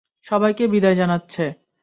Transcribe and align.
সবাইকে 0.25 0.63
বিদায় 0.67 0.95
জানাচ্ছে। 0.95 1.43